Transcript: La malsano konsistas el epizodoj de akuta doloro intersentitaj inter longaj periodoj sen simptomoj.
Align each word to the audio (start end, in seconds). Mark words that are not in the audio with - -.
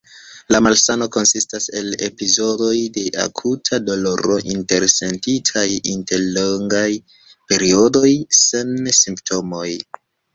La 0.53 0.59
malsano 0.67 1.07
konsistas 1.15 1.65
el 1.79 1.89
epizodoj 2.05 2.77
de 2.95 3.03
akuta 3.25 3.79
doloro 3.89 4.37
intersentitaj 4.53 5.65
inter 5.91 6.23
longaj 6.39 6.87
periodoj 7.53 8.13
sen 8.39 8.73
simptomoj. 9.01 9.69